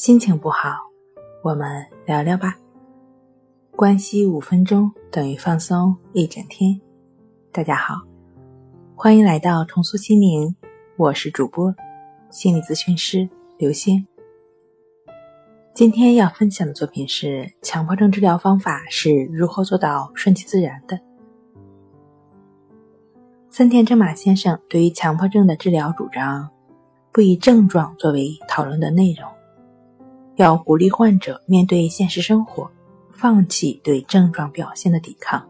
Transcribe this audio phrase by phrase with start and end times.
[0.00, 0.78] 心情不好，
[1.42, 2.56] 我们聊聊吧。
[3.72, 6.80] 关系五分钟等于放松一整天。
[7.52, 7.96] 大家好，
[8.94, 10.56] 欢迎来到重塑心灵，
[10.96, 11.74] 我是主播
[12.30, 14.06] 心理咨询师刘星。
[15.74, 20.98] 今天要分享的作品是强迫症治疗方法是如何做到顺其自然的。
[23.50, 26.48] 森田正马先生对于强迫症的治疗主张，
[27.12, 29.30] 不以症状作为讨论的内容。
[30.42, 32.70] 要鼓励患者面对现实生活，
[33.12, 35.46] 放弃对症状表现的抵抗，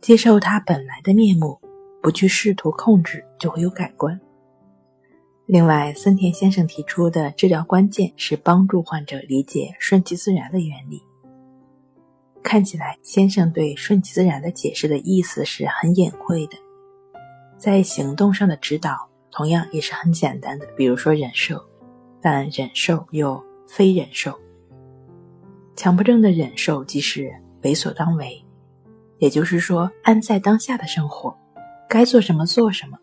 [0.00, 1.58] 接受他本来的面目，
[2.02, 4.20] 不去试图控制，就会有改观。
[5.46, 11.02] 另外，森田先生提出的治疗关键是帮助患者理解顺其自然的原理。
[12.42, 16.56] 看起来，先生对顺其自然的解释的意思是很隐晦的，
[17.56, 21.58] 在行动上的指导同样也是很简单的，比如说忍受，
[22.20, 23.42] 但忍受又。
[23.66, 24.38] 非忍受，
[25.76, 28.44] 强迫症的忍受即是为所当为，
[29.18, 31.36] 也就是说，安在当下的生活，
[31.88, 32.98] 该做什么做什么，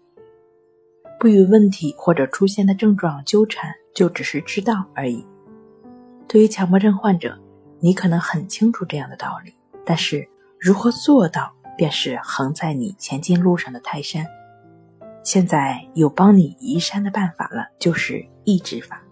[1.19, 5.25] 不与问题或者出现的症状纠缠，就只是知道而已。
[6.27, 7.37] 对于强迫症患者，
[7.79, 9.53] 你可能很清楚这样的道理，
[9.85, 10.27] 但是
[10.59, 14.25] 如何做到，便是横在你前进路上的泰山。
[15.23, 19.03] 现在有帮你移山的办法了，就是抑制法。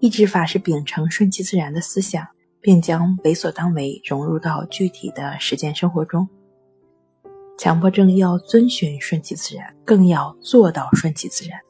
[0.00, 2.26] 抑制法是秉承顺其自然的思想，
[2.60, 6.26] 并将为所当为融入到具体的实践生活中。
[7.58, 11.60] 强迫症要遵循顺其自然，更要做到顺其自然，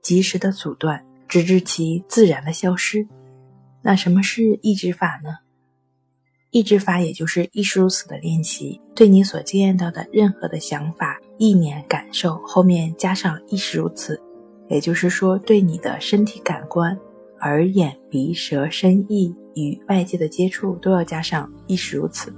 [0.00, 3.04] 及时的阻断，直至其自然的消失。
[3.82, 5.38] 那什么是抑制法呢？
[6.50, 14.22] 抑制法也就是亦是如此的练习，对你所经验到的任何的想法、意念、感受后面加上亦是如此，
[14.68, 16.96] 也就是说，对你的身体感官。
[17.40, 22.32] 耳、眼、鼻、舌、身、意与外界的接触都要加上亦是如此。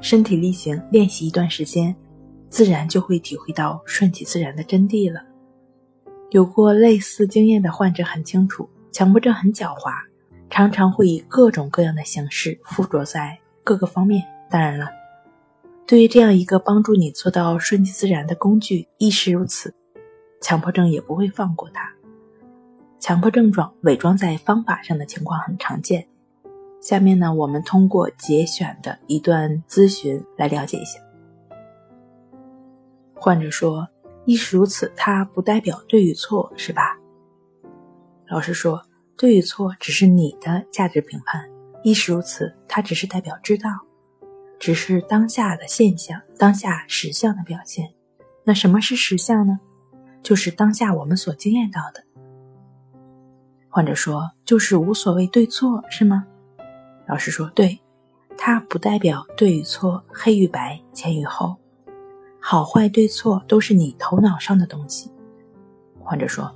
[0.00, 1.94] 身体力行练习一段时间，
[2.48, 5.22] 自然就会体会到顺其自然的真谛了。
[6.30, 9.92] 有过类似经验的患者很清楚，强迫症很狡猾，
[10.50, 14.22] 常常会以各种各样的形式附着在各个方面。
[14.50, 14.88] 当然了，
[15.86, 19.74] 对于这样一个帮助你做到顺其自然的工具亦是如此，
[20.40, 21.90] 强迫症也不会放过它。
[23.06, 26.08] 强迫症状伪装在方法上的情况很常见。
[26.80, 30.98] 下面呢，我们通过节选的一段咨询来了解一下。
[33.14, 33.86] 患者说
[34.24, 36.98] ：“亦是如此，它不代表对与错，是吧？”
[38.26, 38.82] 老师说
[39.18, 41.46] ：“对与错只是你的价值评判，
[41.82, 43.68] 亦是如此，它只是代表知道，
[44.58, 47.92] 只是当下的现象，当下实相的表现。
[48.44, 49.60] 那什么是实相呢？
[50.22, 52.02] 就是当下我们所经验到的。”
[53.74, 56.24] 患者说：“就是无所谓对错，是吗？”
[57.08, 57.76] 老师说：“对，
[58.38, 61.56] 它不代表对与错、黑与白、前与后，
[62.38, 65.10] 好坏对错都是你头脑上的东西。”
[65.98, 66.54] 患者说：“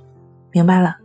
[0.53, 0.95] 明白了。”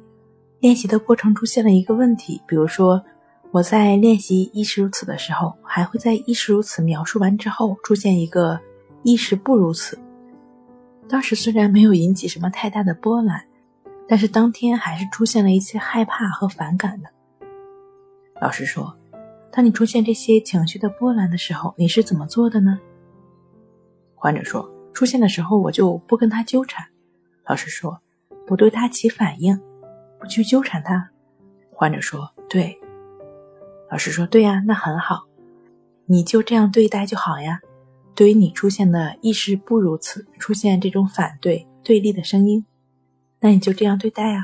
[0.62, 3.04] 练习的过程出现了一个问题，比如说
[3.50, 8.60] 我在练习“亦是如此”的时候，还会在“亦是如此”描述完之后出现一个
[9.03, 9.98] “亦是不如此”。
[11.10, 13.44] 当时虽然没有引起什么太大的波澜。
[14.06, 17.09] 但是当天还是出现了一些害怕和反感的。
[18.41, 18.94] 老师说
[19.50, 22.78] ：“当你出现这些情绪的波澜的时候，你是怎么做的呢？”
[24.15, 26.84] 患者说：“出现的时候我就不跟他纠缠。”
[27.47, 27.98] 老师说
[28.47, 29.59] ：“不对他起反应，
[30.19, 31.10] 不去纠缠他。”
[31.72, 32.78] 患者说：“对。”
[33.91, 35.25] 老师说：“对呀，那很好，
[36.06, 37.60] 你就这样对待就好呀。
[38.15, 42.66] 对于你出现的意识不如此，出现这种反对对立的声音。”
[43.44, 44.43] 那你就这样对待啊？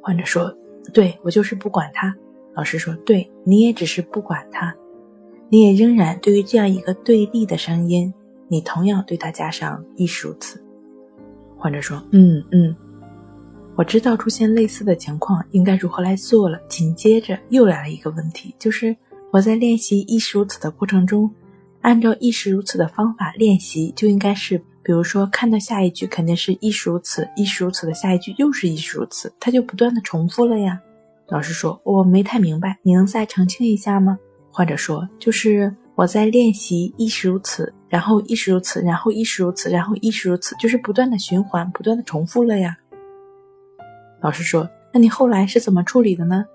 [0.00, 0.50] 患者说
[0.94, 2.16] ：“对我就是不管他。”
[2.56, 4.74] 老师说：“对你也只是不管他，
[5.50, 8.10] 你也仍然对于这样一个对立的声音，
[8.48, 10.58] 你同样对他加上亦是如此。”
[11.54, 12.74] 患者说：“嗯嗯，
[13.76, 18.96] 我知道出现类似的情况应该如何来做了。”紧接着又来了一个问题，就是
[19.30, 21.30] 我在练习亦是如此的过程中，
[21.82, 24.58] 按照亦是如此的方法练习，就应该是。
[24.88, 30.80] 比如说，看到下一句肯定是亦是如此，亦是如此的下一句又是亦是如此，它就不断的重复了呀。
[31.26, 34.18] 老师说我没太明白，你能再澄清一下吗？
[34.50, 42.74] 患者说就是我在练习亦是如此，然后亦是如此，然后亦是如此，然后亦是如此，就是不断的循环，不断的重复了呀。
[44.22, 46.46] 老师说那你后来是怎么处理的呢？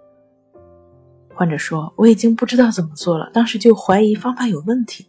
[1.35, 5.05] 患者说我已经不知道怎么做了，当时就怀疑方法有问题。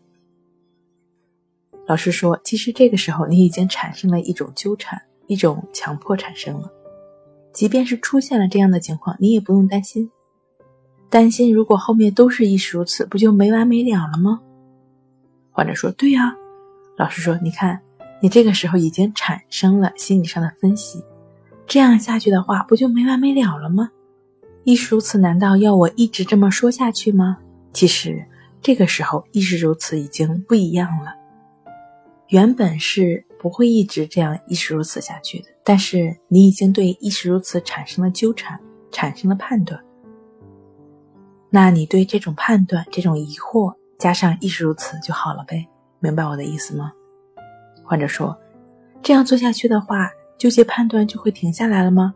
[1.86, 6.70] 老师说：“其实这个时候，你已经产生了一种纠缠，一种强迫产生了。
[7.52, 10.10] 即便是出现了这样的情况，你也不用担心。
[11.10, 14.40] 担心如果后面都是亦是如此，不就没完没了了吗？
[15.52, 16.34] 患者说：“对呀。”
[16.96, 17.81] 老师说：“你看，
[18.20, 21.04] 你这个时候已经产生了心理上的分析，
[21.66, 23.90] 这样下去的话，不就没完没了了吗？
[24.64, 27.36] 亦是如此，难道要我一直这么说下去吗？
[27.72, 28.25] 其实
[28.62, 31.14] 这个时候亦是如此已经不一样了。
[32.34, 38.58] 原本是不会一直这样亦是如此下去的，但是你已经对亦是如此产生了纠缠，
[38.90, 39.81] 产生了判断。
[41.48, 45.64] 那你对这种判断、这种疑惑加上亦是如此就好了呗。”
[46.02, 46.90] 明白我的意思吗？
[47.84, 48.36] 患者说
[49.00, 52.12] ：“这样做下去的话，纠结判断就会停下来了吗？”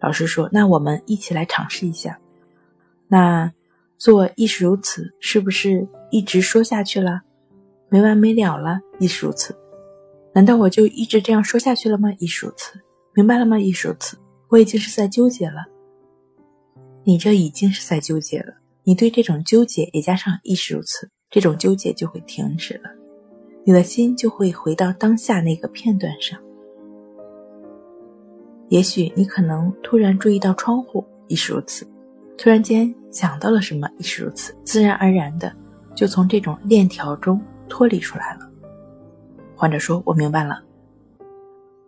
[0.00, 2.18] 老师说：“那我们一起来尝试一下。
[3.08, 3.52] 那
[3.98, 7.20] 做亦是如此，是不是一直说下去了，
[7.94, 8.80] 没完没了了？
[8.98, 9.54] 亦是如此，
[10.32, 12.12] 难道我就一直这样说下去了吗？
[12.18, 12.74] 亦是如此，
[13.12, 13.56] 明白了吗？
[13.56, 14.16] 亦是如此，
[14.48, 15.64] 我已经是在纠结了。
[17.04, 18.52] 你这已经是在纠结了，
[18.82, 22.90] 你对这种纠结也加上亦是如此，这种纠结就会停止了。”
[23.62, 26.36] 你的心就会回到当下那个片段上。
[28.70, 31.86] 也许你可能突然注意到窗户，亦是如此；
[32.36, 34.52] 突然间想到了什么，亦是如此。
[34.64, 35.54] 自然而然的
[35.94, 38.50] 就从这种链条中脱离出来了。
[39.56, 40.62] 患者说：“我明白了。”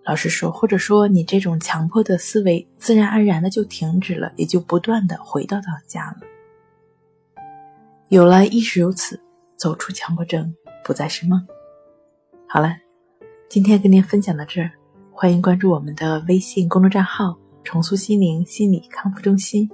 [0.05, 6.19] 老师说：“或者说你这种强迫的思维，自然而然的就停止了，也就不断的回到当下了。
[8.08, 9.20] 有了意识如此，
[9.56, 11.44] 走出强迫症不再是梦。”
[12.49, 12.76] 好了，
[13.49, 14.70] 今天跟您分享到这儿，
[15.11, 19.69] 欢迎关注我们的微信公众账号“重塑心灵心理康复中心”，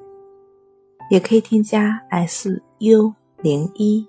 [1.11, 4.09] 也可以添加 s u 零一